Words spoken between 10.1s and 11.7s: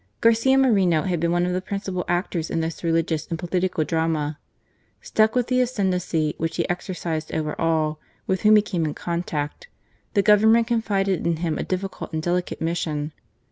the Government confided to him a